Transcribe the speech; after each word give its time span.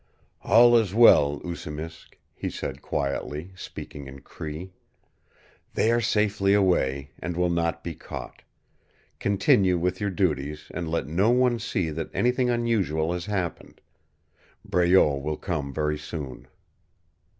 "All 0.43 0.75
is 0.77 0.95
well, 0.95 1.39
Oosimisk," 1.45 2.17
he 2.33 2.49
said 2.49 2.81
quietly, 2.81 3.51
speaking 3.53 4.07
in 4.07 4.21
Cree. 4.21 4.73
"They 5.75 5.91
are 5.91 6.01
safely 6.01 6.55
away, 6.55 7.11
and 7.19 7.37
will 7.37 7.51
not 7.51 7.83
be 7.83 7.93
caught. 7.93 8.41
Continue 9.19 9.77
with 9.77 10.01
your 10.01 10.09
duties 10.09 10.71
and 10.73 10.89
let 10.89 11.05
no 11.05 11.29
one 11.29 11.59
see 11.59 11.91
that 11.91 12.09
anything 12.15 12.49
unusual 12.49 13.13
has 13.13 13.27
happened. 13.27 13.79
Breault 14.65 15.17
will 15.21 15.37
come 15.37 15.71
very 15.71 15.99
soon." 15.99 16.47